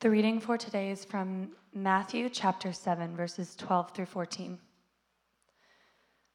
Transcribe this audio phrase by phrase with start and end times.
[0.00, 4.58] The reading for today is from Matthew chapter 7, verses 12 through 14.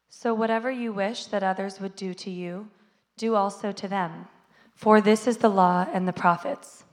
[0.08, 2.68] So, whatever you wish that others would do to you,
[3.16, 4.28] do also to them,
[4.76, 6.84] for this is the law and the prophets.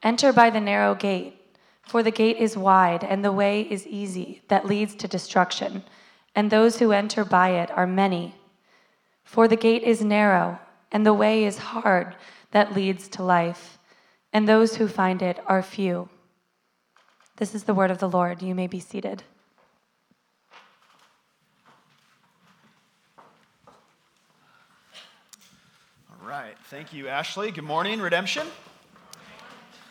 [0.00, 1.34] Enter by the narrow gate,
[1.82, 5.82] for the gate is wide and the way is easy that leads to destruction,
[6.36, 8.36] and those who enter by it are many.
[9.24, 10.60] For the gate is narrow
[10.92, 12.14] and the way is hard
[12.52, 13.76] that leads to life,
[14.34, 16.08] and those who find it are few.
[17.36, 18.42] This is the word of the Lord.
[18.42, 19.22] You may be seated.
[26.10, 26.56] All right.
[26.64, 27.52] Thank you, Ashley.
[27.52, 28.48] Good morning, Redemption.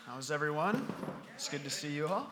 [0.06, 0.86] How's everyone?
[1.34, 2.30] It's good to see you all.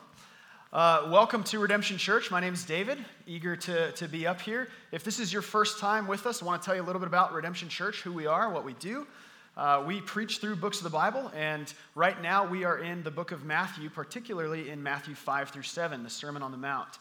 [0.71, 2.31] Uh, welcome to Redemption Church.
[2.31, 4.69] My name is David, eager to, to be up here.
[4.91, 7.01] If this is your first time with us, I want to tell you a little
[7.01, 9.07] bit about Redemption Church, who we are, what we do.
[9.55, 13.11] Uh, we preach through books of the Bible, and right now we are in the
[13.11, 16.99] book of Matthew, particularly in Matthew 5 through 7, the Sermon on the Mount.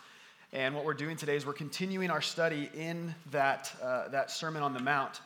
[0.51, 4.63] And what we're doing today is we're continuing our study in that, uh, that Sermon
[4.63, 5.21] on the Mount.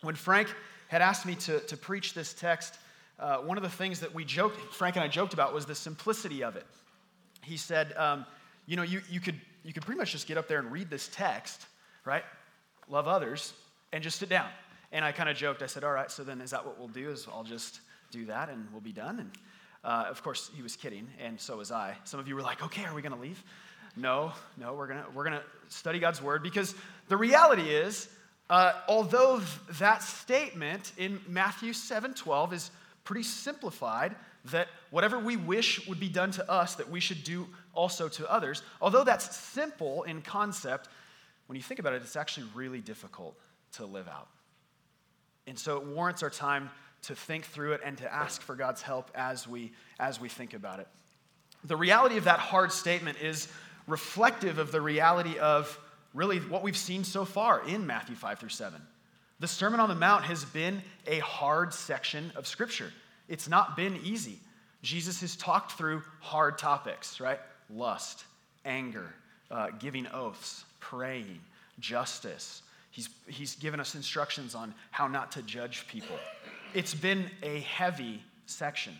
[0.00, 0.52] When Frank
[0.88, 2.78] had asked me to, to preach this text,
[3.20, 5.74] uh, one of the things that we joked, Frank and I joked about, was the
[5.74, 6.66] simplicity of it.
[7.42, 8.26] He said, um,
[8.66, 10.90] you know, you, you, could, you could pretty much just get up there and read
[10.90, 11.64] this text,
[12.04, 12.24] right?
[12.88, 13.52] Love others,
[13.92, 14.48] and just sit down.
[14.92, 15.62] And I kind of joked.
[15.62, 17.10] I said, "All right, so then is that what we'll do?
[17.10, 19.30] Is I'll just do that and we'll be done?" And
[19.84, 21.96] uh, of course, he was kidding, and so was I.
[22.04, 23.42] Some of you were like, "Okay, are we going to leave?"
[23.96, 26.74] No, no, we're gonna we're gonna study God's word because
[27.08, 28.08] the reality is,
[28.50, 29.40] uh, although
[29.78, 32.70] that statement in Matthew seven twelve is
[33.04, 34.14] pretty simplified,
[34.46, 38.30] that whatever we wish would be done to us, that we should do also to
[38.30, 38.62] others.
[38.80, 40.88] Although that's simple in concept,
[41.46, 43.34] when you think about it, it's actually really difficult
[43.72, 44.28] to live out.
[45.46, 46.70] And so it warrants our time
[47.02, 50.54] to think through it and to ask for God's help as we, as we think
[50.54, 50.88] about it.
[51.64, 53.48] The reality of that hard statement is
[53.86, 55.78] reflective of the reality of
[56.14, 58.80] really what we've seen so far in Matthew 5 through 7.
[59.38, 62.92] The Sermon on the Mount has been a hard section of Scripture.
[63.28, 64.38] It's not been easy.
[64.82, 67.38] Jesus has talked through hard topics, right?
[67.68, 68.24] Lust,
[68.64, 69.14] anger,
[69.50, 71.40] uh, giving oaths, praying,
[71.78, 72.62] justice,
[72.96, 76.16] He's, he's given us instructions on how not to judge people.
[76.72, 78.94] It's been a heavy section.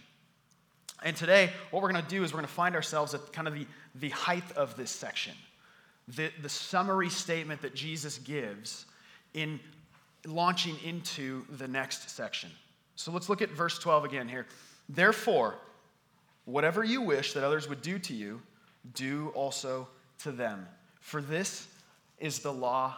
[1.02, 3.48] And today, what we're going to do is we're going to find ourselves at kind
[3.48, 5.32] of the, the height of this section.
[6.14, 8.84] The, the summary statement that Jesus gives
[9.32, 9.58] in
[10.26, 12.50] launching into the next section.
[12.96, 14.44] So let's look at verse 12 again here.
[14.90, 15.54] Therefore,
[16.44, 18.42] whatever you wish that others would do to you,
[18.92, 20.68] do also to them.
[21.00, 21.66] For this
[22.18, 22.96] is the law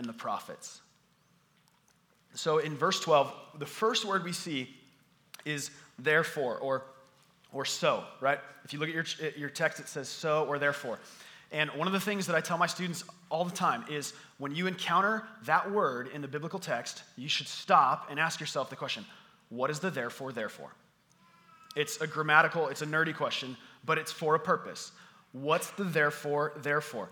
[0.00, 0.80] and the prophets.
[2.32, 4.74] So in verse 12, the first word we see
[5.44, 6.84] is therefore or,
[7.52, 8.38] or so, right?
[8.64, 9.04] If you look at your,
[9.36, 10.98] your text, it says so or therefore.
[11.52, 14.54] And one of the things that I tell my students all the time is when
[14.54, 18.76] you encounter that word in the biblical text, you should stop and ask yourself the
[18.76, 19.04] question
[19.50, 20.70] what is the therefore, therefore?
[21.76, 24.92] It's a grammatical, it's a nerdy question, but it's for a purpose.
[25.32, 27.10] What's the therefore, therefore?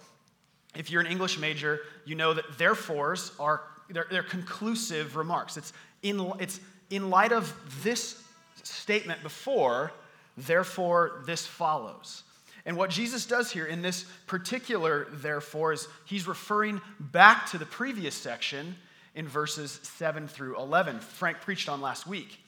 [0.77, 5.57] If you're an English major, you know that therefores are they're, they're conclusive remarks.
[5.57, 7.53] It's in, it's in light of
[7.83, 8.23] this
[8.63, 9.93] statement before,
[10.37, 12.23] therefore this follows.
[12.67, 17.65] And what Jesus does here in this particular therefore is he's referring back to the
[17.65, 18.77] previous section
[19.15, 21.01] in verses 7 through 11.
[21.01, 22.39] Frank preached on last week.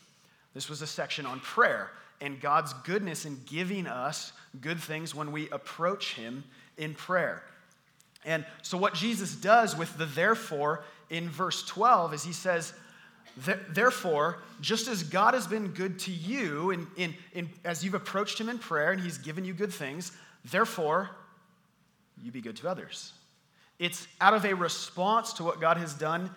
[0.52, 5.32] This was a section on prayer and God's goodness in giving us good things when
[5.32, 6.44] we approach him
[6.76, 7.42] in prayer.
[8.24, 12.72] And so, what Jesus does with the therefore in verse 12 is he says,
[13.36, 18.38] Therefore, just as God has been good to you in, in, in, as you've approached
[18.38, 20.12] him in prayer and he's given you good things,
[20.50, 21.10] therefore,
[22.22, 23.12] you be good to others.
[23.78, 26.30] It's out of a response to what God has done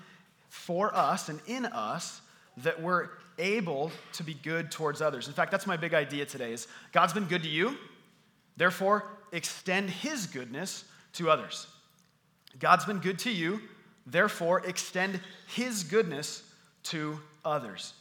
[0.50, 2.22] for us and in us
[2.58, 5.28] that we're able to be good towards others.
[5.28, 7.76] In fact, that's my big idea today is God's been good to you,
[8.56, 11.68] therefore extend his goodness to others.
[12.60, 13.62] God's been good to you,
[14.06, 16.44] therefore, extend his goodness
[16.84, 17.94] to others.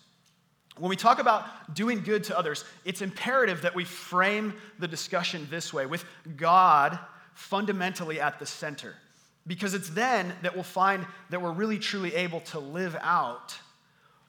[0.79, 5.47] When we talk about doing good to others, it's imperative that we frame the discussion
[5.51, 6.05] this way with
[6.37, 6.99] God
[7.35, 8.95] fundamentally at the center.
[9.47, 13.57] Because it's then that we'll find that we're really truly able to live out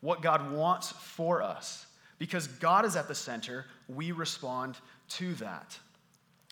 [0.02, 1.86] what God wants for us.
[2.20, 4.78] Because God is at the center, we respond
[5.10, 5.78] to that.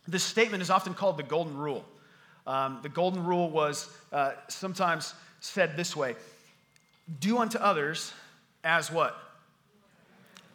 [0.08, 1.86] This statement is often called the golden rule.
[2.48, 6.16] Um, the golden rule was uh, sometimes said this way
[7.20, 8.14] do unto others
[8.64, 9.18] as what?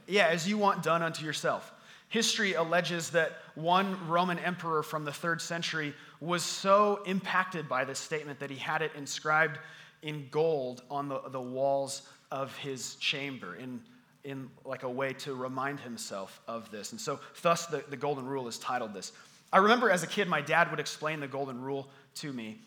[0.07, 1.73] Yeah, as you want done unto yourself.
[2.09, 7.99] History alleges that one Roman emperor from the third century was so impacted by this
[7.99, 9.59] statement that he had it inscribed
[10.03, 13.81] in gold on the, the walls of his chamber in,
[14.25, 16.93] in like a way to remind himself of this.
[16.93, 19.13] And so, thus, the, the golden rule is titled this.
[19.57, 22.59] I remember as a kid, my dad would explain the golden rule to me.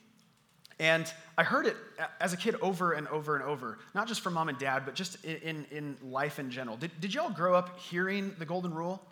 [0.80, 1.06] And
[1.38, 1.78] I heard it
[2.20, 4.96] as a kid over and over and over, not just from mom and dad, but
[4.96, 6.78] just in, in life in general.
[6.78, 9.06] Did, did y'all grow up hearing the golden rule?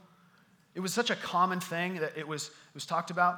[0.74, 3.38] It was such a common thing that it was, it was talked about.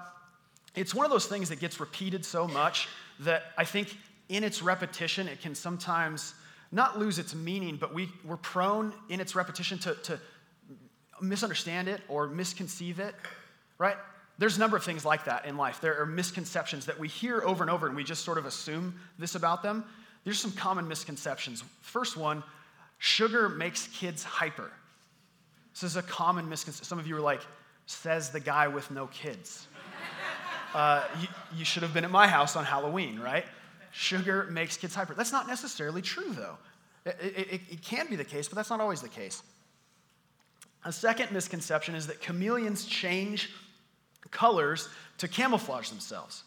[0.73, 2.87] It's one of those things that gets repeated so much
[3.19, 3.93] that I think
[4.29, 6.33] in its repetition, it can sometimes
[6.71, 10.17] not lose its meaning, but we, we're prone in its repetition to, to
[11.19, 13.15] misunderstand it or misconceive it,
[13.77, 13.97] right?
[14.39, 15.81] There's a number of things like that in life.
[15.81, 18.95] There are misconceptions that we hear over and over, and we just sort of assume
[19.19, 19.83] this about them.
[20.23, 21.61] There's some common misconceptions.
[21.81, 22.41] First one
[22.99, 24.71] sugar makes kids hyper.
[25.73, 26.85] This is a common misconception.
[26.87, 27.41] Some of you are like,
[27.85, 29.67] says the guy with no kids.
[30.71, 31.27] Uh, you,
[31.57, 33.43] you should have been at my house on Halloween, right?
[33.89, 35.15] Sugar makes kids hyper.
[35.15, 36.57] That's not necessarily true, though.
[37.07, 39.41] It, it, it, can be the case, but that's not always the case.
[40.85, 43.49] A second misconception is that chameleons change
[44.31, 44.89] colors
[45.19, 46.43] to camouflage themselves.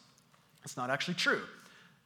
[0.65, 1.43] It's not actually true.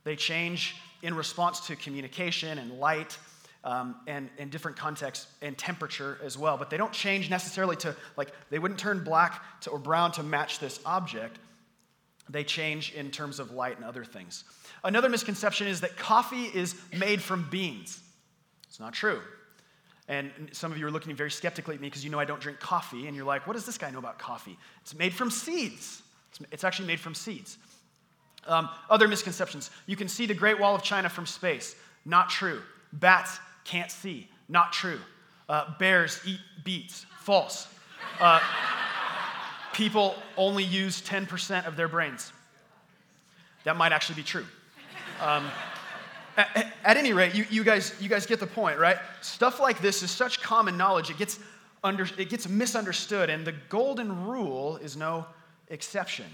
[0.04, 3.18] They change in response to communication and light
[3.64, 6.56] um, and, and different contexts and temperature as well.
[6.56, 10.22] But they don't change necessarily to, like, they wouldn't turn black to, or brown to
[10.22, 11.38] match this object.
[12.28, 14.44] They change in terms of light and other things.
[14.84, 18.00] Another misconception is that coffee is made from beans.
[18.68, 19.20] It's not true.
[20.08, 22.40] And some of you are looking very skeptically at me because you know I don't
[22.40, 24.56] drink coffee, and you're like, what does this guy know about coffee?
[24.82, 26.02] It's made from seeds.
[26.30, 27.58] It's, it's actually made from seeds.
[28.46, 29.70] Um, other misconceptions.
[29.86, 31.74] You can see the Great Wall of China from space.
[32.04, 32.60] Not true.
[32.92, 34.28] Bats can't see.
[34.48, 35.00] Not true.
[35.48, 37.04] Uh, bears eat beets.
[37.20, 37.66] False.
[38.20, 38.40] Uh,
[39.72, 42.32] people only use 10% of their brains.
[43.64, 44.46] That might actually be true.
[45.20, 45.50] Um,
[46.36, 48.98] at, any rate, you, you, guys, you guys get the point, right?
[49.20, 51.38] Stuff like this is such common knowledge, it gets,
[51.82, 55.26] under, it gets misunderstood, and the golden rule is no
[55.68, 56.26] exception.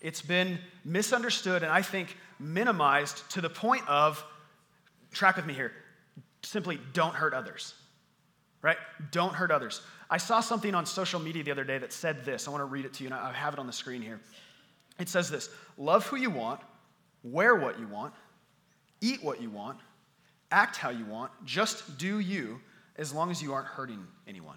[0.00, 4.22] It's been misunderstood and I think minimized to the point of,
[5.12, 5.72] track with me here,
[6.42, 7.74] simply don't hurt others,
[8.62, 8.78] right?
[9.10, 9.82] Don't hurt others.
[10.10, 12.48] I saw something on social media the other day that said this.
[12.48, 14.20] I want to read it to you, and I have it on the screen here.
[14.98, 15.48] It says this
[15.78, 16.60] Love who you want,
[17.22, 18.12] wear what you want,
[19.02, 19.78] eat what you want,
[20.50, 22.60] act how you want, just do you
[22.96, 24.56] as long as you aren't hurting anyone.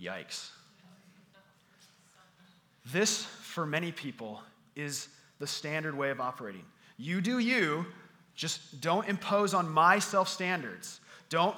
[0.00, 0.50] Yikes.
[2.92, 4.40] This, for many people,
[4.76, 5.08] is
[5.38, 6.64] the standard way of operating.
[6.96, 7.84] You do you,
[8.34, 11.00] just don't impose on my self standards.
[11.30, 11.56] Don't,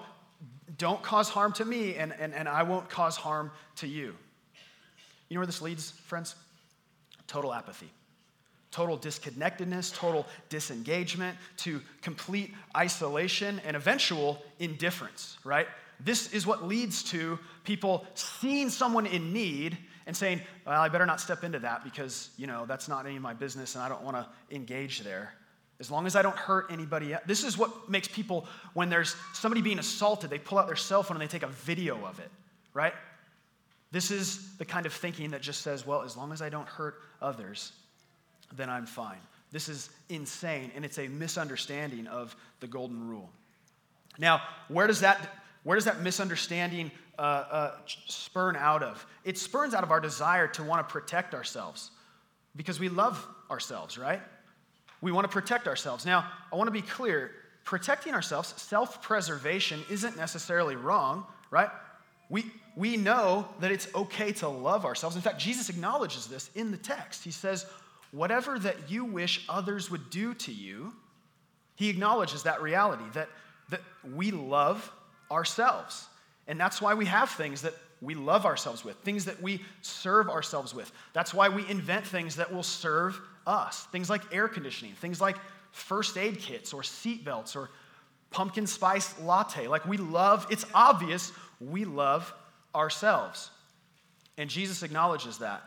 [0.78, 4.14] don't cause harm to me, and, and, and I won't cause harm to you.
[5.28, 6.36] You know where this leads, friends?
[7.26, 7.90] Total apathy
[8.70, 15.66] total disconnectedness, total disengagement, to complete isolation, and eventual indifference, right?
[16.00, 21.06] This is what leads to people seeing someone in need and saying, well, I better
[21.06, 23.88] not step into that because, you know, that's not any of my business and I
[23.88, 25.32] don't want to engage there.
[25.80, 27.14] As long as I don't hurt anybody.
[27.26, 31.02] This is what makes people, when there's somebody being assaulted, they pull out their cell
[31.02, 32.30] phone and they take a video of it,
[32.72, 32.94] right?
[33.90, 36.68] This is the kind of thinking that just says, well, as long as I don't
[36.68, 37.72] hurt others,
[38.54, 39.18] then I'm fine.
[39.52, 43.30] This is insane, and it's a misunderstanding of the golden rule.
[44.18, 47.72] Now, where does that, where does that misunderstanding uh, uh,
[48.06, 49.06] spurn out of?
[49.24, 51.90] It spurns out of our desire to want to protect ourselves
[52.56, 54.20] because we love ourselves, right?
[55.00, 56.06] We want to protect ourselves.
[56.06, 57.32] Now, I want to be clear
[57.64, 61.68] protecting ourselves, self preservation, isn't necessarily wrong, right?
[62.28, 65.16] We, we know that it's okay to love ourselves.
[65.16, 67.22] In fact, Jesus acknowledges this in the text.
[67.22, 67.66] He says,
[68.16, 70.92] whatever that you wish others would do to you,
[71.74, 73.28] he acknowledges that reality that,
[73.68, 73.82] that
[74.14, 74.90] we love
[75.30, 76.08] ourselves.
[76.48, 80.28] And that's why we have things that we love ourselves with, things that we serve
[80.28, 80.90] ourselves with.
[81.12, 83.84] That's why we invent things that will serve us.
[83.92, 85.36] Things like air conditioning, things like
[85.72, 87.70] first aid kits or seat belts or
[88.30, 89.68] pumpkin spice latte.
[89.68, 92.32] Like we love, it's obvious we love
[92.74, 93.50] ourselves.
[94.38, 95.62] And Jesus acknowledges that.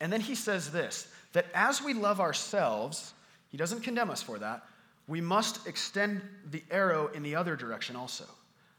[0.00, 3.12] And then he says this that as we love ourselves,
[3.48, 4.62] he doesn't condemn us for that,
[5.06, 6.20] we must extend
[6.50, 8.24] the arrow in the other direction also.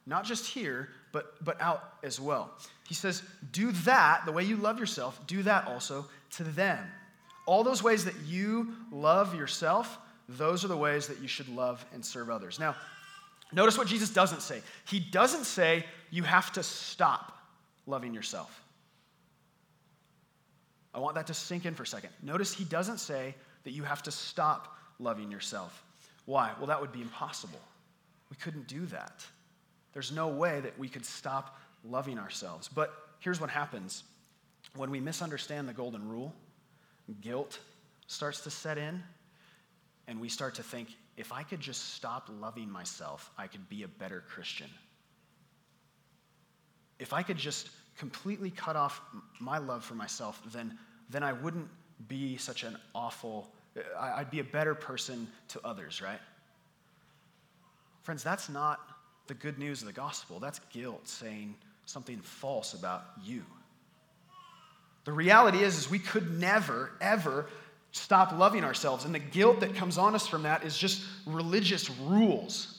[0.06, 2.52] Not just here, but, but out as well.
[2.88, 6.80] He says, do that, the way you love yourself, do that also to them.
[7.46, 11.84] All those ways that you love yourself, those are the ways that you should love
[11.94, 12.60] and serve others.
[12.60, 12.76] Now,
[13.52, 14.62] notice what Jesus doesn't say.
[14.88, 17.38] He doesn't say you have to stop
[17.88, 18.64] loving yourself.
[20.94, 22.10] I want that to sink in for a second.
[22.24, 25.84] Notice he doesn't say that you have to stop loving yourself.
[26.26, 26.52] Why?
[26.58, 27.60] Well, that would be impossible.
[28.30, 29.26] We couldn't do that.
[29.94, 32.68] There's no way that we could stop loving ourselves.
[32.68, 34.04] But here's what happens
[34.76, 36.34] when we misunderstand the golden rule,
[37.22, 37.60] guilt
[38.08, 39.02] starts to set in,
[40.08, 43.84] and we start to think if I could just stop loving myself, I could be
[43.84, 44.70] a better Christian.
[46.98, 47.70] If I could just
[48.00, 49.02] completely cut off
[49.40, 50.78] my love for myself, then,
[51.10, 51.68] then I wouldn't
[52.08, 53.50] be such an awful,
[54.00, 56.20] I'd be a better person to others, right?
[58.04, 58.80] Friends, that's not
[59.28, 60.40] the good news of the gospel.
[60.40, 63.44] That's guilt saying something false about you.
[65.04, 67.48] The reality is, is we could never, ever
[67.92, 69.04] stop loving ourselves.
[69.06, 72.79] And the guilt that comes on us from that is just religious rules.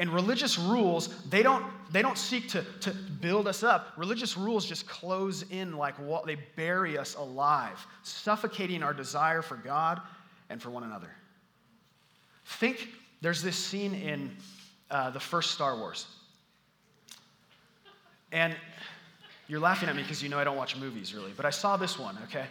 [0.00, 3.92] And religious rules, they don't, they don't seek to, to build us up.
[3.96, 10.00] Religious rules just close in like they bury us alive, suffocating our desire for God
[10.50, 11.10] and for one another.
[12.44, 12.90] Think
[13.20, 14.36] there's this scene in
[14.90, 16.06] uh, the first Star Wars.
[18.30, 18.54] And
[19.48, 21.76] you're laughing at me because you know I don't watch movies really, but I saw
[21.76, 22.44] this one, okay?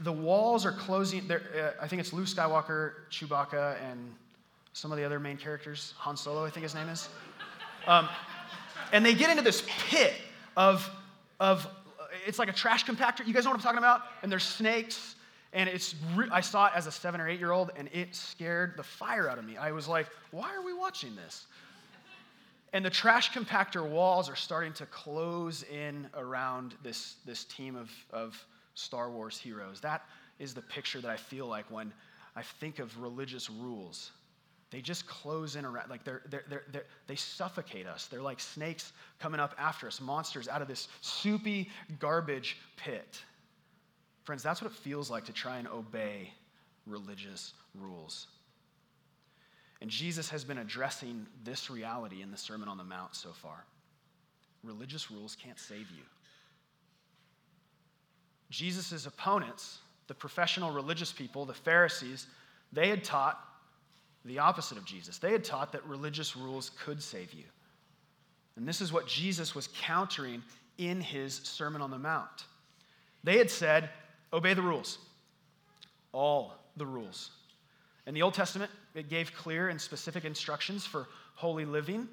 [0.00, 1.30] The walls are closing.
[1.30, 4.12] Uh, I think it's Luke Skywalker, Chewbacca, and
[4.72, 5.94] some of the other main characters.
[5.98, 7.08] Han Solo, I think his name is.
[7.86, 8.08] Um,
[8.92, 10.14] and they get into this pit
[10.56, 10.88] of,
[11.38, 11.66] of,
[12.26, 13.26] it's like a trash compactor.
[13.26, 14.02] You guys know what I'm talking about?
[14.22, 15.16] And there's snakes.
[15.52, 18.14] And it's, re- I saw it as a seven or eight year old, and it
[18.14, 19.56] scared the fire out of me.
[19.56, 21.46] I was like, why are we watching this?
[22.72, 27.90] And the trash compactor walls are starting to close in around this, this team of,
[28.12, 29.80] of Star Wars heroes.
[29.80, 30.04] That
[30.38, 31.92] is the picture that I feel like when
[32.36, 34.12] I think of religious rules.
[34.70, 38.06] They just close in around, like they're, they're, they're, they're, they suffocate us.
[38.06, 43.20] They're like snakes coming up after us, monsters out of this soupy garbage pit.
[44.22, 46.32] Friends, that's what it feels like to try and obey
[46.86, 48.28] religious rules.
[49.80, 53.64] And Jesus has been addressing this reality in the Sermon on the Mount so far.
[54.62, 56.04] Religious rules can't save you.
[58.50, 62.26] Jesus' opponents, the professional religious people, the Pharisees,
[62.72, 63.49] they had taught
[64.24, 65.18] the opposite of Jesus.
[65.18, 67.44] They had taught that religious rules could save you.
[68.56, 70.42] And this is what Jesus was countering
[70.78, 72.44] in his Sermon on the Mount.
[73.24, 73.90] They had said,
[74.32, 74.98] obey the rules,
[76.12, 77.30] all the rules.
[78.06, 82.08] In the Old Testament, it gave clear and specific instructions for holy living.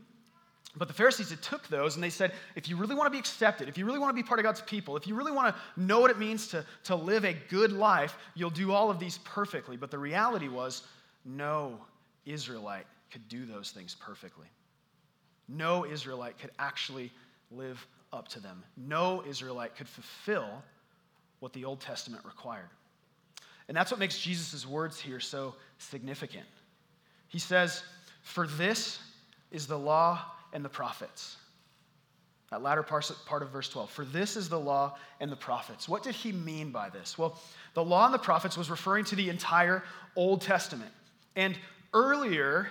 [0.76, 3.18] But the Pharisees had took those and they said, if you really want to be
[3.18, 5.56] accepted, if you really want to be part of God's people, if you really want
[5.56, 9.00] to know what it means to, to live a good life, you'll do all of
[9.00, 9.76] these perfectly.
[9.76, 10.84] But the reality was,
[11.26, 11.80] no
[12.32, 14.48] Israelite could do those things perfectly.
[15.48, 17.12] No Israelite could actually
[17.52, 18.64] live up to them.
[18.76, 20.64] No Israelite could fulfill
[21.40, 22.70] what the Old Testament required.
[23.68, 26.46] And that's what makes Jesus' words here so significant.
[27.28, 27.84] He says,
[28.22, 29.00] For this
[29.52, 30.22] is the law
[30.54, 31.38] and the prophets.
[32.50, 33.90] That latter part of verse 12.
[33.90, 35.90] For this is the law and the prophets.
[35.90, 37.18] What did he mean by this?
[37.18, 37.38] Well,
[37.74, 39.84] the law and the prophets was referring to the entire
[40.16, 40.92] Old Testament.
[41.36, 41.58] And
[41.94, 42.68] earlier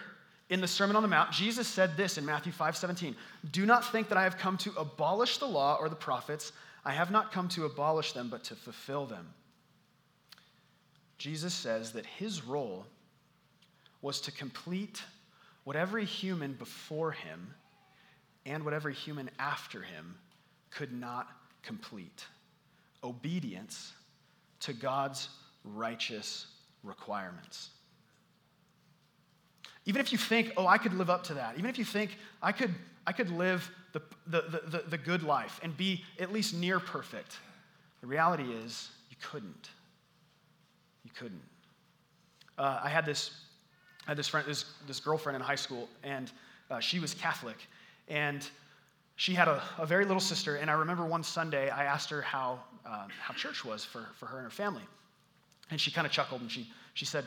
[0.48, 3.16] in the Sermon on the Mount, Jesus said this in Matthew 5 17
[3.50, 6.52] Do not think that I have come to abolish the law or the prophets.
[6.84, 9.26] I have not come to abolish them, but to fulfill them.
[11.18, 12.86] Jesus says that his role
[14.02, 15.02] was to complete
[15.64, 17.52] what every human before him
[18.44, 20.14] and what every human after him
[20.70, 21.28] could not
[21.62, 22.24] complete
[23.02, 23.92] obedience
[24.60, 25.28] to God's
[25.64, 26.46] righteous
[26.84, 27.70] requirements.
[29.86, 32.18] Even if you think, oh, I could live up to that, even if you think
[32.42, 32.74] I could,
[33.06, 37.38] I could live the, the, the, the good life and be at least near perfect,
[38.00, 39.70] the reality is you couldn't.
[41.04, 41.42] You couldn't.
[42.58, 43.30] Uh, I had this,
[44.06, 46.32] I had this friend, this, this girlfriend in high school, and
[46.68, 47.56] uh, she was Catholic,
[48.08, 48.48] and
[49.14, 50.56] she had a, a, very little sister.
[50.56, 54.26] And I remember one Sunday I asked her how, uh, how church was for, for
[54.26, 54.82] her and her family,
[55.70, 57.24] and she kind of chuckled and she, she said,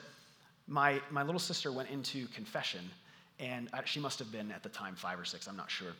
[0.69, 2.81] my, my little sister went into confession,
[3.39, 5.93] and she must have been at the time five or six, I'm not sure.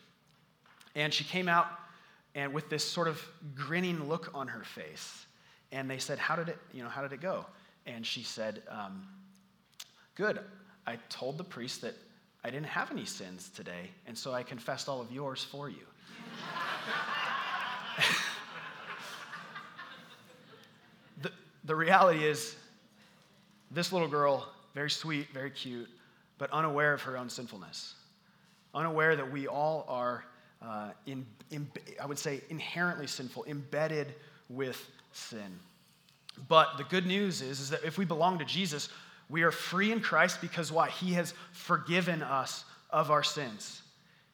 [0.96, 1.68] And she came out
[2.36, 3.20] and with this sort of
[3.56, 5.26] grinning look on her face.
[5.72, 7.46] And they said, How did it, you know, how did it go?
[7.86, 9.08] And she said, um,
[10.16, 10.40] Good.
[10.86, 11.96] I told the priest that
[12.44, 15.86] I didn't have any sins today, and so I confessed all of yours for you.
[21.22, 21.32] the,
[21.66, 22.56] the reality is,
[23.72, 25.90] this little girl, very sweet, very cute,
[26.38, 27.96] but unaware of her own sinfulness,
[28.74, 30.24] unaware that we all are
[30.62, 31.70] uh, in, in,
[32.02, 34.14] I would say, inherently sinful, embedded
[34.50, 35.60] with sin.
[36.48, 38.90] But the good news is, is that if we belong to Jesus,
[39.30, 40.90] we are free in Christ because why?
[40.90, 43.82] He has forgiven us of our sins.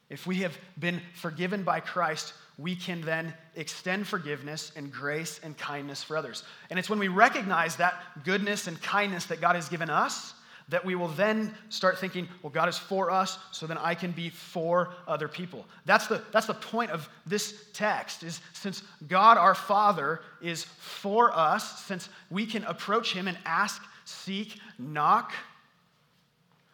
[0.10, 5.58] If we have been forgiven by Christ, we can then extend forgiveness and grace and
[5.58, 6.44] kindness for others.
[6.70, 10.34] And it's when we recognize that goodness and kindness that God has given us
[10.70, 14.12] that we will then start thinking, well, God is for us, so then I can
[14.12, 15.66] be for other people.
[15.86, 21.32] That's the, that's the point of this text, is since God our Father is for
[21.38, 25.34] us, since we can approach him and ask, seek, knock,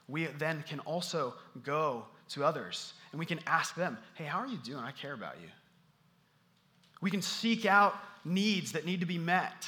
[0.08, 1.34] we then can also
[1.64, 4.84] go to others and we can ask them, hey, how are you doing?
[4.84, 5.48] I care about you.
[7.02, 9.68] We can seek out needs that need to be met.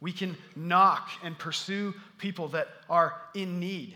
[0.00, 3.94] We can knock and pursue people that are in need.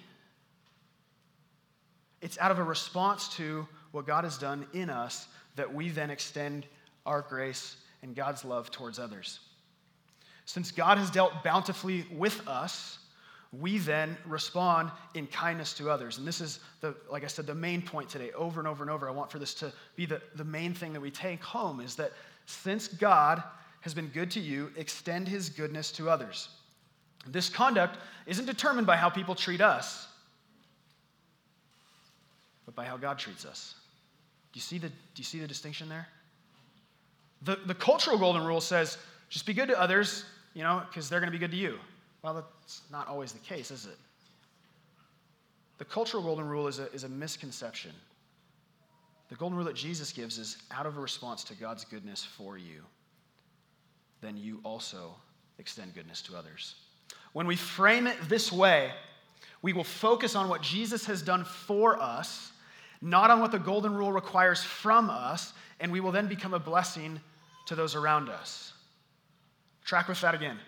[2.20, 6.10] It's out of a response to what God has done in us that we then
[6.10, 6.66] extend
[7.06, 9.40] our grace and God's love towards others.
[10.44, 12.98] Since God has dealt bountifully with us,
[13.52, 16.18] we then respond in kindness to others.
[16.18, 18.90] And this is, the, like I said, the main point today, over and over and
[18.90, 19.08] over.
[19.08, 21.96] I want for this to be the, the main thing that we take home is
[21.96, 22.12] that
[22.46, 23.42] since God
[23.80, 26.50] has been good to you, extend his goodness to others.
[27.26, 30.06] This conduct isn't determined by how people treat us,
[32.66, 33.74] but by how God treats us.
[34.52, 36.06] Do you see the, do you see the distinction there?
[37.42, 38.96] The, the cultural golden rule says
[39.28, 41.78] just be good to others, you know, because they're going to be good to you.
[42.22, 43.98] Well, that's not always the case, is it?
[45.78, 47.90] The cultural golden rule is a, is a misconception.
[49.28, 52.58] The golden rule that Jesus gives is out of a response to God's goodness for
[52.58, 52.82] you,
[54.20, 55.14] then you also
[55.58, 56.76] extend goodness to others.
[57.32, 58.92] When we frame it this way,
[59.62, 62.52] we will focus on what Jesus has done for us,
[63.02, 66.58] not on what the golden rule requires from us, and we will then become a
[66.58, 67.20] blessing
[67.66, 68.74] to those around us.
[69.84, 70.58] Track with that again.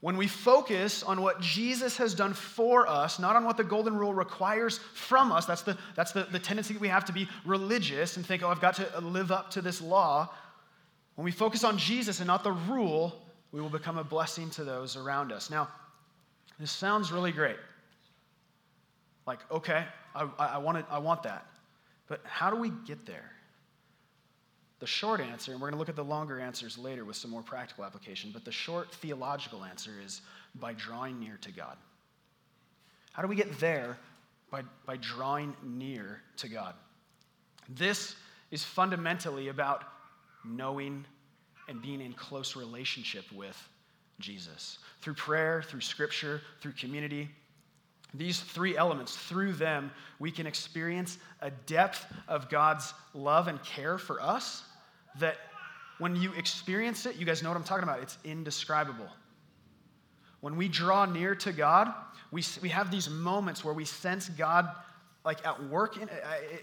[0.00, 3.96] When we focus on what Jesus has done for us, not on what the golden
[3.96, 7.28] rule requires from us, that's the, that's the, the tendency that we have to be
[7.44, 10.28] religious and think, oh, I've got to live up to this law.
[11.16, 14.62] When we focus on Jesus and not the rule, we will become a blessing to
[14.62, 15.50] those around us.
[15.50, 15.68] Now,
[16.60, 17.56] this sounds really great.
[19.26, 19.84] Like, okay,
[20.14, 21.44] I, I, want, I want that.
[22.06, 23.32] But how do we get there?
[24.80, 27.30] The short answer, and we're going to look at the longer answers later with some
[27.30, 30.20] more practical application, but the short theological answer is
[30.54, 31.76] by drawing near to God.
[33.12, 33.98] How do we get there?
[34.50, 36.74] By, by drawing near to God.
[37.68, 38.14] This
[38.50, 39.84] is fundamentally about
[40.44, 41.04] knowing
[41.68, 43.68] and being in close relationship with
[44.20, 44.78] Jesus.
[45.00, 47.28] Through prayer, through scripture, through community,
[48.14, 53.98] these three elements, through them, we can experience a depth of God's love and care
[53.98, 54.62] for us
[55.18, 55.36] that
[55.98, 58.00] when you experience it, you guys know what I'm talking about.
[58.00, 59.08] It's indescribable.
[60.40, 61.92] When we draw near to God,
[62.30, 64.68] we, we have these moments where we sense God
[65.24, 66.00] like at work.
[66.00, 66.08] In,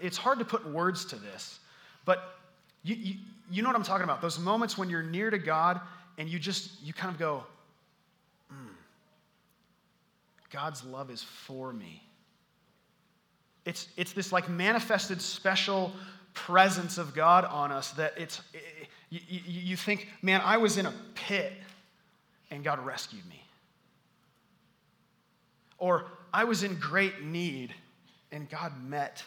[0.01, 1.59] it's hard to put words to this,
[2.05, 2.37] but
[2.83, 3.15] you, you,
[3.51, 4.21] you know what I'm talking about.
[4.21, 5.81] Those moments when you're near to God
[6.17, 7.43] and you just, you kind of go,
[8.51, 8.69] mm,
[10.51, 12.01] God's love is for me.
[13.65, 15.91] It's, it's this like manifested special
[16.35, 20.85] presence of God on us that it's, it, you, you think, man, I was in
[20.85, 21.53] a pit
[22.51, 23.41] and God rescued me.
[25.79, 27.73] Or I was in great need
[28.31, 29.23] and God met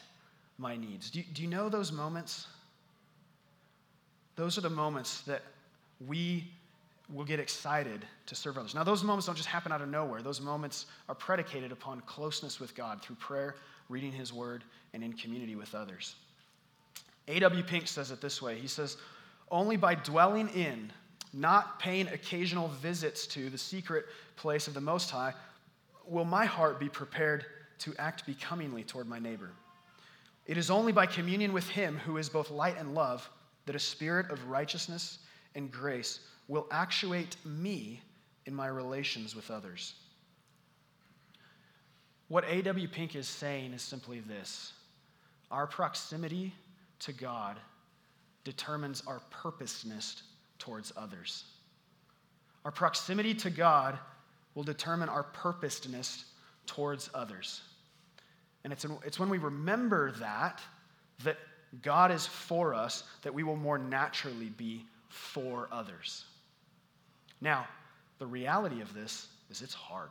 [0.58, 1.10] my needs.
[1.10, 2.46] Do do you know those moments?
[4.36, 5.42] Those are the moments that
[6.06, 6.44] we
[7.12, 8.74] will get excited to serve others.
[8.74, 10.22] Now, those moments don't just happen out of nowhere.
[10.22, 13.56] Those moments are predicated upon closeness with God through prayer,
[13.88, 16.14] reading His Word, and in community with others.
[17.28, 17.62] A.W.
[17.62, 18.96] Pink says it this way He says,
[19.50, 20.90] Only by dwelling in,
[21.32, 25.34] not paying occasional visits to the secret place of the Most High,
[26.06, 27.44] will my heart be prepared
[27.80, 29.50] to act becomingly toward my neighbor.
[30.46, 33.28] It is only by communion with Him, who is both light and love,
[33.66, 35.18] that a spirit of righteousness
[35.54, 38.00] and grace will actuate me
[38.46, 39.92] in my relations with others.
[42.28, 42.88] What A.W.
[42.88, 44.72] Pink is saying is simply this
[45.50, 46.52] our proximity
[47.00, 47.58] to God
[48.44, 50.22] determines our purposeness
[50.58, 51.44] towards others.
[52.64, 53.98] Our proximity to God
[54.54, 56.24] will determine our purposedness
[56.66, 57.62] towards others.
[58.64, 60.60] And it's, it's when we remember that,
[61.24, 61.38] that
[61.82, 66.24] God is for us, that we will more naturally be for others.
[67.40, 67.66] Now,
[68.18, 70.10] the reality of this is it's hard.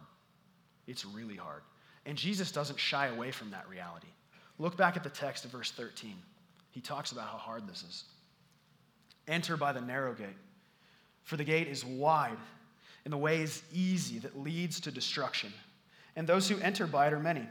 [0.88, 1.62] It's really hard.
[2.06, 4.08] And Jesus doesn't shy away from that reality.
[4.60, 6.15] Look back at the text of verse 13.
[6.78, 8.04] He talks about how hard this is.
[9.28, 10.38] Enter by the narrow gate,
[11.24, 12.38] for the gate is wide,
[13.04, 15.52] and the way is easy that leads to destruction.
[16.16, 17.48] And those who enter by it are many.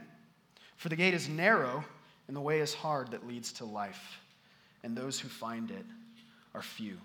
[0.77, 1.83] For the gate is narrow,
[2.29, 4.21] and the way is hard that leads to life,
[4.81, 5.85] and those who find it
[6.55, 6.97] are few.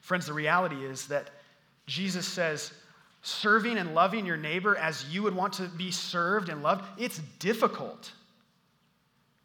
[0.00, 1.28] Friends, the reality is that
[1.86, 2.72] Jesus says,
[3.20, 7.18] serving and loving your neighbor as you would want to be served and loved, it's
[7.38, 8.12] difficult.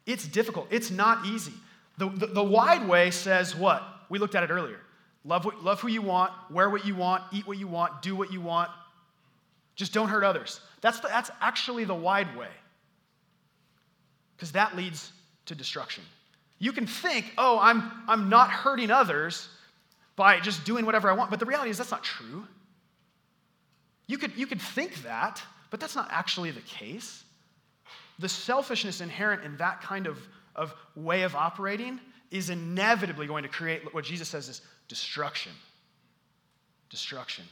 [0.06, 0.68] It's difficult.
[0.70, 1.52] It's not easy.
[1.98, 3.82] The, the, the, wide way says what?
[4.08, 4.80] We looked at it earlier.
[5.24, 8.14] Love, what, love who you want, wear what you want, eat what you want, do
[8.14, 8.70] what you want.
[9.74, 10.60] Just don't hurt others.
[10.80, 12.48] That's, the, that's actually the wide way.
[14.36, 15.10] Because that leads
[15.46, 16.04] to destruction.
[16.58, 19.48] You can think, oh, I'm, I'm not hurting others
[20.14, 21.30] by just doing whatever I want.
[21.30, 22.46] But the reality is that's not true.
[24.06, 27.24] You could, you could think that, but that's not actually the case.
[28.18, 30.18] The selfishness inherent in that kind of,
[30.54, 32.00] of way of operating
[32.30, 35.52] is inevitably going to create what Jesus says is destruction.
[36.90, 37.44] Destruction.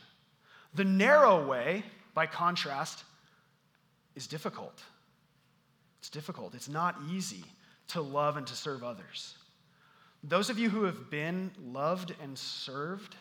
[0.74, 3.04] The narrow way, by contrast,
[4.16, 4.82] is difficult.
[6.00, 6.54] It's difficult.
[6.54, 7.44] It's not easy
[7.88, 9.36] to love and to serve others.
[10.22, 13.14] Those of you who have been loved and served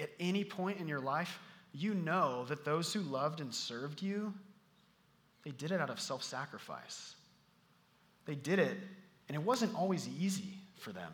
[0.00, 1.38] at any point in your life,
[1.72, 4.32] you know that those who loved and served you,
[5.44, 7.14] they did it out of self sacrifice.
[8.26, 8.76] They did it,
[9.28, 11.12] and it wasn't always easy for them.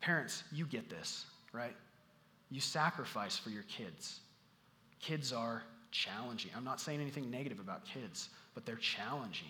[0.00, 1.74] Parents, you get this, right?
[2.50, 4.20] You sacrifice for your kids.
[5.00, 6.50] Kids are challenging.
[6.56, 9.48] I'm not saying anything negative about kids, but they're challenging.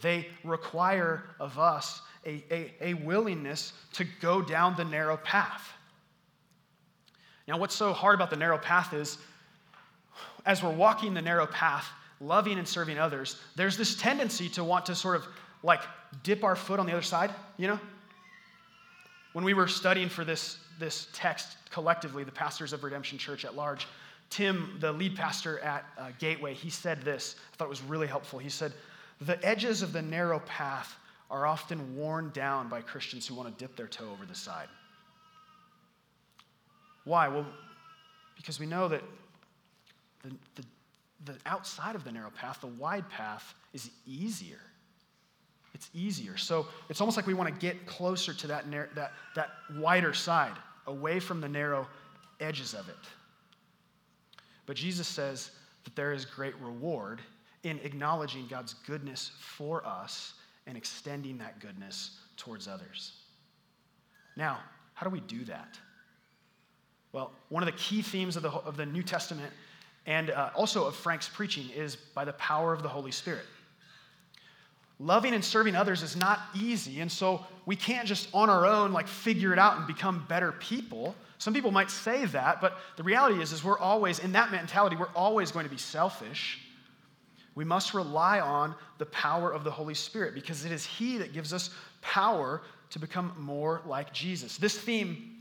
[0.00, 5.72] They require of us a, a, a willingness to go down the narrow path.
[7.46, 9.18] Now, what's so hard about the narrow path is
[10.46, 11.86] as we're walking the narrow path,
[12.20, 15.26] loving and serving others, there's this tendency to want to sort of
[15.62, 15.80] like
[16.22, 17.80] dip our foot on the other side, you know?
[19.32, 23.54] When we were studying for this, this text collectively, the pastors of Redemption Church at
[23.54, 23.86] large,
[24.28, 27.36] Tim, the lead pastor at uh, Gateway, he said this.
[27.52, 28.38] I thought it was really helpful.
[28.38, 28.72] He said,
[29.20, 30.96] The edges of the narrow path
[31.30, 34.68] are often worn down by Christians who want to dip their toe over the side.
[37.04, 37.28] Why?
[37.28, 37.46] Well,
[38.36, 39.02] because we know that
[40.22, 40.64] the, the,
[41.24, 44.60] the outside of the narrow path, the wide path, is easier.
[45.74, 46.36] It's easier.
[46.36, 50.12] So it's almost like we want to get closer to that, narrow, that, that wider
[50.12, 50.56] side,
[50.86, 51.86] away from the narrow
[52.40, 52.96] edges of it.
[54.66, 55.50] But Jesus says
[55.84, 57.20] that there is great reward
[57.62, 60.34] in acknowledging God's goodness for us
[60.66, 63.12] and extending that goodness towards others.
[64.36, 64.60] Now,
[64.94, 65.78] how do we do that?
[67.12, 69.52] Well, one of the key themes of the, of the New Testament
[70.10, 73.44] and uh, also of Frank's preaching is by the power of the Holy Spirit.
[74.98, 78.92] Loving and serving others is not easy, and so we can't just on our own
[78.92, 81.14] like figure it out and become better people.
[81.38, 84.96] Some people might say that, but the reality is, is we're always in that mentality.
[84.96, 86.58] We're always going to be selfish
[87.54, 91.32] we must rely on the power of the Holy Spirit because it is He that
[91.32, 91.70] gives us
[92.00, 94.56] power to become more like Jesus.
[94.56, 95.36] This theme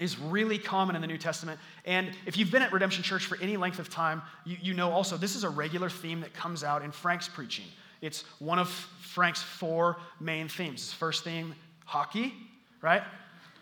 [0.00, 1.60] is really common in the New Testament.
[1.84, 4.90] And if you've been at Redemption Church for any length of time, you, you know
[4.90, 7.66] also this is a regular theme that comes out in Frank's preaching.
[8.00, 10.82] It's one of Frank's four main themes.
[10.82, 12.32] His first theme, hockey,
[12.80, 13.02] right?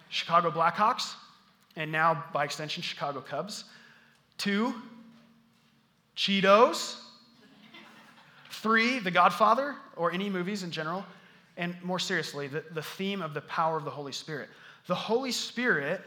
[0.08, 1.14] Chicago Blackhawks,
[1.76, 3.64] and now by extension, Chicago Cubs.
[4.38, 4.74] Two,
[6.16, 6.96] Cheetos,
[8.50, 11.04] Three, The Godfather, or any movies in general.
[11.56, 14.48] And more seriously, the, the theme of the power of the Holy Spirit.
[14.86, 16.02] The Holy Spirit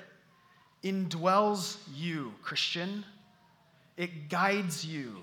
[0.84, 3.06] indwells you, Christian.
[3.98, 5.18] It guides you.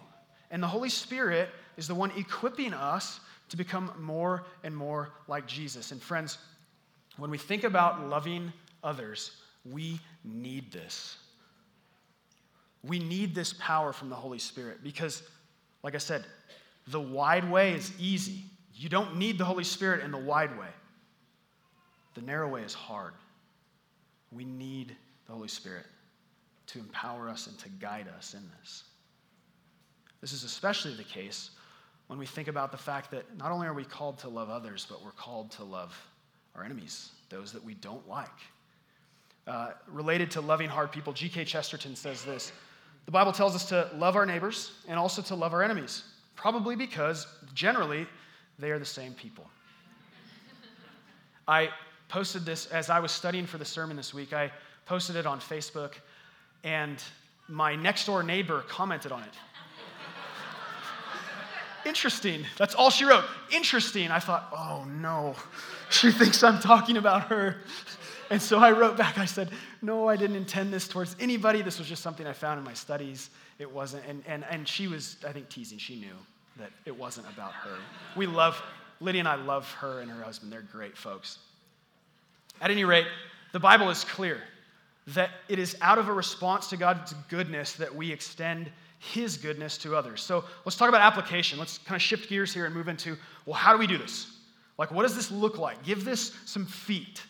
[0.51, 3.21] And the Holy Spirit is the one equipping us
[3.51, 5.93] to become more and more like Jesus.
[5.93, 6.39] And friends,
[7.17, 9.33] when we think about loving others,
[9.65, 11.19] we need this.
[12.83, 15.23] We need this power from the Holy Spirit because,
[15.83, 16.25] like I said,
[16.87, 18.45] the wide way is easy.
[18.75, 20.69] You don't need the Holy Spirit in the wide way.
[22.15, 23.13] The narrow way is hard.
[24.33, 24.97] We need
[25.31, 25.87] the Holy Spirit
[26.67, 28.83] to empower us and to guide us in this.
[30.21, 31.51] This is especially the case
[32.09, 34.89] when we think about the fact that not only are we called to love others,
[34.91, 35.97] but we're called to love
[36.57, 38.27] our enemies, those that we don't like.
[39.47, 41.45] Uh, related to loving hard people, G.K.
[41.45, 42.51] Chesterton says this
[43.07, 46.03] The Bible tells us to love our neighbors and also to love our enemies.
[46.35, 48.05] Probably because generally
[48.59, 49.49] they are the same people.
[51.47, 51.69] I
[52.09, 54.33] posted this as I was studying for the sermon this week.
[54.33, 54.51] I
[54.91, 55.93] posted it on Facebook,
[56.65, 57.01] and
[57.47, 59.35] my next door neighbor commented on it.
[61.87, 62.45] interesting.
[62.59, 63.23] That's all she wrote.
[63.53, 64.11] Interesting.
[64.11, 65.37] I thought, oh no,
[65.91, 67.59] she thinks I'm talking about her.
[68.31, 69.51] And so I wrote back, I said,
[69.81, 71.63] no, I didn't intend this towards anybody.
[71.63, 73.31] This was just something I found in my studies.
[73.61, 74.03] It wasn't.
[74.09, 75.79] And, and, and she was, I think, teasing.
[75.79, 76.17] She knew
[76.59, 77.77] that it wasn't about her.
[78.17, 78.61] We love,
[78.99, 80.53] Lydia and I love her and her husband.
[80.53, 81.39] They're great folks.
[82.61, 83.07] At any rate,
[83.53, 84.41] the Bible is clear
[85.09, 89.79] that it is out of a response to God's goodness that we extend his goodness
[89.79, 90.21] to others.
[90.23, 91.59] So let's talk about application.
[91.59, 94.37] Let's kind of shift gears here and move into well, how do we do this?
[94.79, 95.83] Like, what does this look like?
[95.85, 97.23] Give this some feet.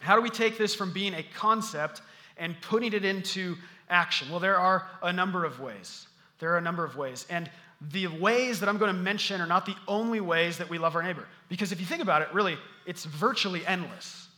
[0.00, 2.02] How do we take this from being a concept
[2.36, 3.56] and putting it into
[3.88, 4.30] action?
[4.30, 6.06] Well, there are a number of ways.
[6.38, 7.26] There are a number of ways.
[7.28, 7.50] And
[7.92, 10.96] the ways that I'm going to mention are not the only ways that we love
[10.96, 11.26] our neighbor.
[11.48, 14.28] Because if you think about it, really, it's virtually endless.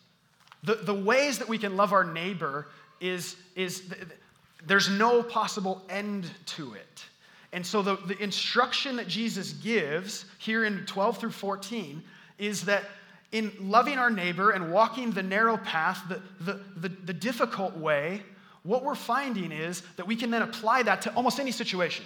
[0.62, 2.68] The, the ways that we can love our neighbor
[3.00, 3.82] is, is
[4.66, 7.04] there's no possible end to it.
[7.52, 12.02] And so the, the instruction that Jesus gives here in 12 through 14
[12.38, 12.84] is that
[13.30, 18.22] in loving our neighbor and walking the narrow path, the, the, the, the difficult way,
[18.62, 22.04] what we're finding is that we can then apply that to almost any situation.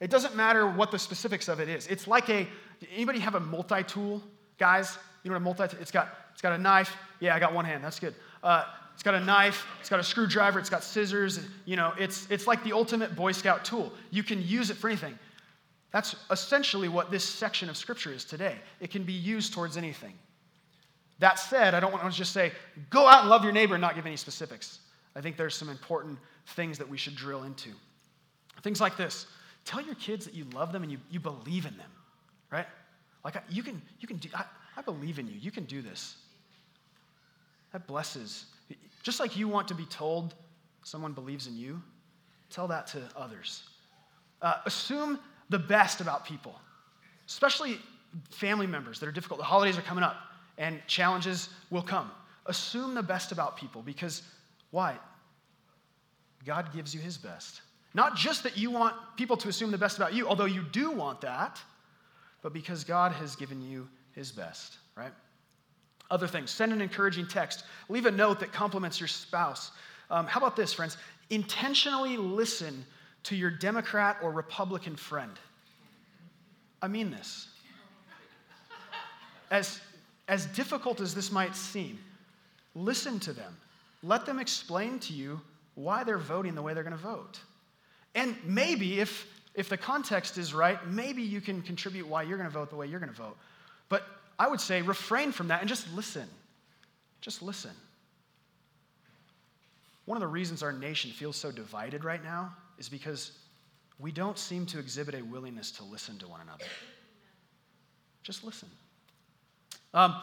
[0.00, 1.86] It doesn't matter what the specifics of it is.
[1.86, 2.46] It's like a,
[2.94, 4.22] anybody have a multi-tool,
[4.58, 4.96] guys?
[5.22, 6.96] You know what a multi, it's got, it's got a knife.
[7.18, 8.14] Yeah, I got one hand, that's good.
[8.44, 8.62] Uh,
[8.94, 11.40] it's got a knife, it's got a screwdriver, it's got scissors.
[11.64, 13.92] You know, it's, it's like the ultimate Boy Scout tool.
[14.12, 15.18] You can use it for anything.
[15.90, 18.54] That's essentially what this section of Scripture is today.
[18.78, 20.14] It can be used towards anything.
[21.18, 22.52] That said, I don't want to just say,
[22.88, 24.78] go out and love your neighbor and not give any specifics.
[25.16, 26.20] I think there's some important
[26.54, 27.70] things that we should drill into.
[28.62, 29.26] Things like this
[29.64, 31.90] tell your kids that you love them and you, you believe in them,
[32.52, 32.66] right?
[33.24, 34.44] Like, you can, you can do, I,
[34.76, 35.34] I believe in you.
[35.34, 36.14] You can do this.
[37.72, 38.46] That blesses
[39.02, 40.34] just like you want to be told
[40.82, 41.82] someone believes in you,
[42.50, 43.62] tell that to others.
[44.42, 46.54] Uh, assume the best about people,
[47.26, 47.78] especially
[48.30, 49.38] family members that are difficult.
[49.38, 50.16] The holidays are coming up
[50.56, 52.10] and challenges will come.
[52.46, 54.22] Assume the best about people because
[54.70, 54.96] why?
[56.44, 57.62] God gives you his best.
[57.94, 60.90] Not just that you want people to assume the best about you, although you do
[60.90, 61.58] want that,
[62.42, 65.12] but because God has given you his best, right?
[66.10, 67.64] Other things, send an encouraging text.
[67.88, 69.70] Leave a note that compliments your spouse.
[70.10, 70.96] Um, how about this, friends?
[71.30, 72.84] Intentionally listen
[73.24, 75.32] to your Democrat or Republican friend.
[76.80, 77.48] I mean this.
[79.50, 79.80] As,
[80.28, 81.98] as difficult as this might seem,
[82.74, 83.56] listen to them.
[84.02, 85.40] Let them explain to you
[85.74, 87.40] why they're voting the way they're going to vote.
[88.14, 92.48] And maybe, if, if the context is right, maybe you can contribute why you're going
[92.48, 93.36] to vote the way you're going to vote.
[93.88, 94.06] But
[94.38, 96.28] I would say refrain from that and just listen.
[97.20, 97.72] Just listen.
[100.04, 103.32] One of the reasons our nation feels so divided right now is because
[103.98, 106.64] we don't seem to exhibit a willingness to listen to one another.
[108.22, 108.68] Just listen.
[109.92, 110.14] Um,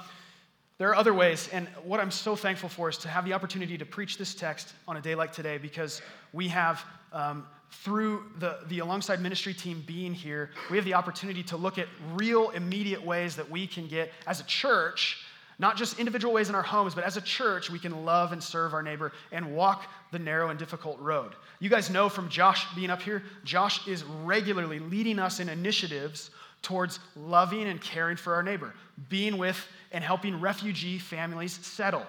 [0.77, 3.77] there are other ways, and what I'm so thankful for is to have the opportunity
[3.77, 6.01] to preach this text on a day like today because
[6.33, 6.83] we have
[7.15, 11.79] um, through the, the alongside ministry team being here, we have the opportunity to look
[11.79, 15.25] at real, immediate ways that we can get, as a church,
[15.57, 18.43] not just individual ways in our homes, but as a church, we can love and
[18.43, 21.33] serve our neighbor and walk the narrow and difficult road.
[21.59, 26.31] You guys know from Josh being up here, Josh is regularly leading us in initiatives
[26.61, 28.73] towards loving and caring for our neighbor,
[29.09, 32.05] being with and helping refugee families settle,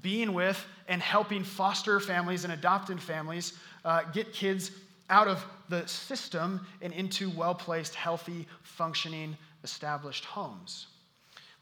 [0.00, 4.70] being with and helping foster families and adopted families uh, get kids
[5.10, 10.86] out of the system and into well placed, healthy, functioning, established homes.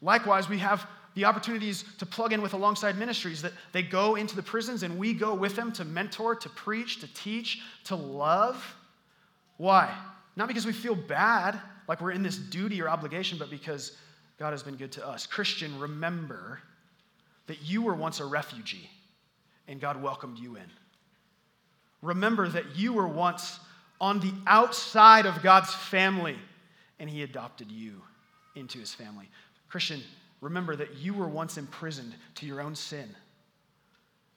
[0.01, 4.35] Likewise, we have the opportunities to plug in with alongside ministries that they go into
[4.35, 8.75] the prisons and we go with them to mentor, to preach, to teach, to love.
[9.57, 9.93] Why?
[10.37, 13.97] Not because we feel bad, like we're in this duty or obligation, but because
[14.39, 15.27] God has been good to us.
[15.27, 16.61] Christian, remember
[17.47, 18.89] that you were once a refugee
[19.67, 20.69] and God welcomed you in.
[22.01, 23.59] Remember that you were once
[23.99, 26.35] on the outside of God's family,
[26.99, 28.01] and He adopted you
[28.55, 29.29] into His family.
[29.69, 30.01] Christian,
[30.41, 33.07] remember that you were once imprisoned to your own sin,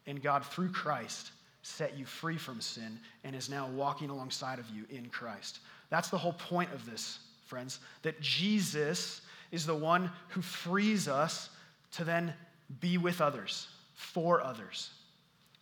[0.06, 4.68] and God, through Christ, set you free from sin and is now walking alongside of
[4.68, 5.60] you in Christ.
[5.88, 11.48] That's the whole point of this, friends, that Jesus is the one who frees us
[11.92, 12.34] to then
[12.81, 14.90] be with others, for others.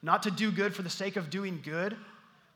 [0.03, 1.97] Not to do good for the sake of doing good,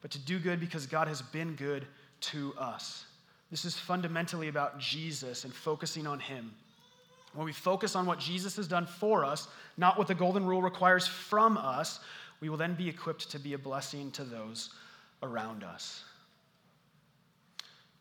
[0.03, 1.87] but to do good because God has been good
[2.21, 3.05] to us.
[3.51, 6.53] This is fundamentally about Jesus and focusing on Him.
[7.35, 10.63] When we focus on what Jesus has done for us, not what the golden rule
[10.63, 12.01] requires from us,
[12.41, 14.71] we will then be equipped to be a blessing to those
[15.23, 16.03] around us.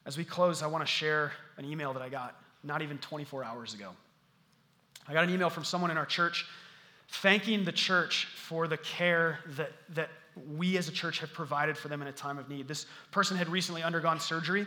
[0.05, 3.43] As we close, I want to share an email that I got not even 24
[3.43, 3.91] hours ago.
[5.07, 6.45] I got an email from someone in our church
[7.07, 10.09] thanking the church for the care that, that
[10.55, 12.67] we as a church have provided for them in a time of need.
[12.67, 14.65] This person had recently undergone surgery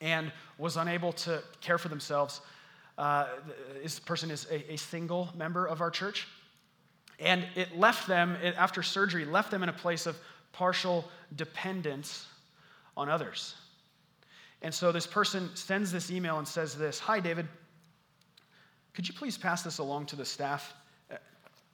[0.00, 2.40] and was unable to care for themselves.
[2.96, 3.26] Uh,
[3.82, 6.26] this person is a, a single member of our church.
[7.20, 10.16] And it left them, it, after surgery, left them in a place of
[10.52, 11.04] partial
[11.36, 12.26] dependence
[12.96, 13.54] on others.
[14.62, 17.46] And so this person sends this email and says this Hi, David.
[18.94, 20.72] Could you please pass this along to the staff?
[21.10, 21.16] Uh,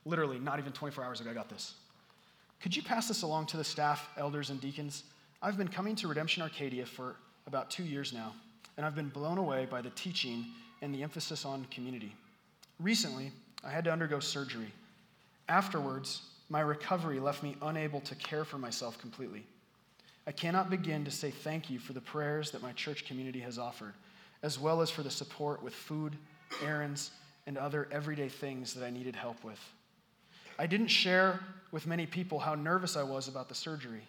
[0.05, 1.75] literally, not even 24 hours ago, I got this.
[2.61, 5.05] Could you pass this along to the staff, elders, and deacons?
[5.43, 8.35] I've been coming to Redemption Arcadia for about two years now,
[8.77, 10.47] and I've been blown away by the teaching
[10.83, 12.15] and the emphasis on community.
[12.79, 13.33] Recently,
[13.65, 14.73] I had to undergo surgery.
[15.49, 19.45] Afterwards, my recovery left me unable to care for myself completely.
[20.27, 23.59] I cannot begin to say thank you for the prayers that my church community has
[23.59, 23.95] offered,
[24.43, 26.17] as well as for the support with food,
[26.65, 27.11] errands,
[27.47, 29.61] and other everyday things that I needed help with.
[30.59, 31.41] I didn't share
[31.73, 34.03] with many people how nervous I was about the surgery,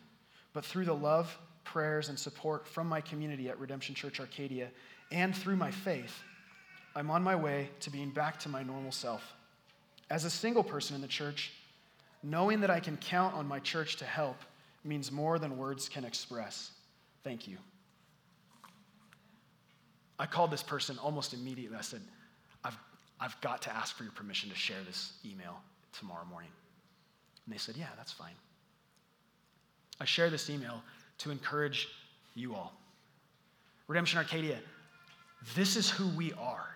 [0.53, 4.69] but through the love, prayers, and support from my community at Redemption Church Arcadia
[5.11, 6.23] and through my faith,
[6.95, 9.33] I'm on my way to being back to my normal self.
[10.09, 11.53] As a single person in the church,
[12.21, 14.37] knowing that I can count on my church to help
[14.83, 16.71] means more than words can express.
[17.23, 17.57] Thank you.
[20.19, 21.77] I called this person almost immediately.
[21.77, 22.01] I said,
[23.21, 25.61] I've got to ask for your permission to share this email
[25.97, 26.49] tomorrow morning.
[27.45, 28.33] And they said, Yeah, that's fine.
[29.99, 30.81] I share this email
[31.19, 31.87] to encourage
[32.33, 32.73] you all.
[33.87, 34.57] Redemption Arcadia,
[35.55, 36.75] this is who we are.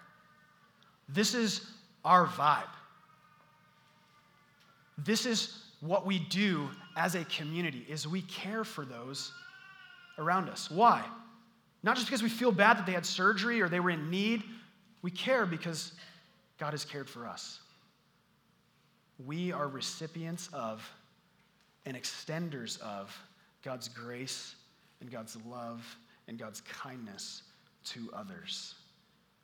[1.09, 1.67] This is
[2.03, 2.63] our vibe.
[4.99, 9.31] This is what we do as a community is we care for those
[10.17, 10.69] around us.
[10.69, 11.03] Why?
[11.83, 14.43] Not just because we feel bad that they had surgery or they were in need.
[15.01, 15.93] We care because
[16.57, 17.59] God has cared for us.
[19.25, 20.89] We are recipients of
[21.85, 23.15] and extenders of
[23.63, 24.55] God's grace
[25.01, 25.85] and God's love
[26.27, 27.43] and God's kindness
[27.85, 28.75] to others.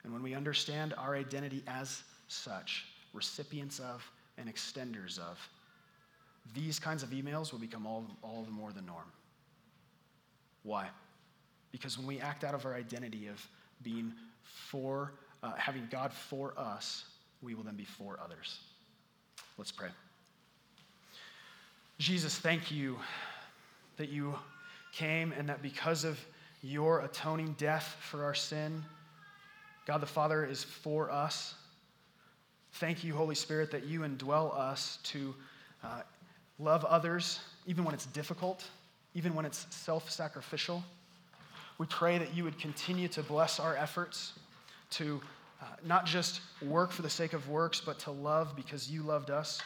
[0.03, 5.37] And when we understand our identity as such, recipients of and extenders of,
[6.55, 9.11] these kinds of emails will become all, all the more the norm.
[10.63, 10.89] Why?
[11.71, 13.45] Because when we act out of our identity of
[13.83, 17.05] being for, uh, having God for us,
[17.41, 18.59] we will then be for others.
[19.57, 19.89] Let's pray.
[21.97, 22.97] Jesus, thank you
[23.97, 24.35] that you
[24.91, 26.19] came and that because of
[26.61, 28.83] your atoning death for our sin,
[29.85, 31.55] God the Father is for us.
[32.73, 35.35] Thank you, Holy Spirit, that you indwell us to
[35.83, 36.01] uh,
[36.59, 38.63] love others even when it's difficult,
[39.13, 40.83] even when it's self sacrificial.
[41.77, 44.33] We pray that you would continue to bless our efforts
[44.91, 45.21] to
[45.61, 49.29] uh, not just work for the sake of works, but to love because you loved
[49.29, 49.61] us.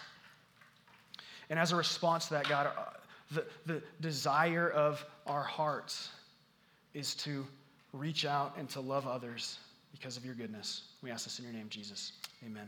[1.49, 2.83] And as a response to that, God, uh,
[3.31, 6.09] the, the desire of our hearts
[6.93, 7.45] is to
[7.93, 9.59] reach out and to love others
[9.91, 10.83] because of your goodness.
[11.01, 12.13] We ask this in your name, Jesus.
[12.45, 12.67] Amen.